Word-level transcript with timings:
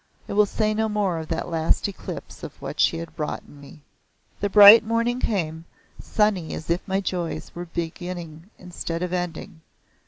I 0.27 0.33
will 0.33 0.47
say 0.47 0.73
no 0.73 0.89
more 0.89 1.19
of 1.19 1.27
that 1.27 1.47
last 1.49 1.87
eclipse 1.87 2.41
of 2.41 2.59
what 2.59 2.79
she 2.79 2.97
had 2.97 3.19
wrought 3.19 3.43
in 3.47 3.61
me. 3.61 3.83
The 4.39 4.49
bright 4.49 4.83
morning 4.83 5.19
came, 5.19 5.63
sunny 6.01 6.55
as 6.55 6.71
if 6.71 6.81
my 6.87 7.01
joys 7.01 7.51
were 7.53 7.65
beginning 7.65 8.49
instead 8.57 9.03
of 9.03 9.13
ending. 9.13 9.61